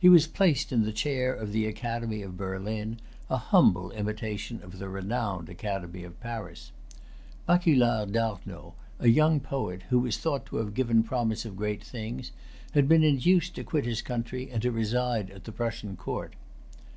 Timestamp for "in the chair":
0.72-1.32